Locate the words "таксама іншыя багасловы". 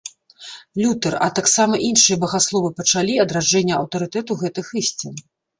1.41-2.73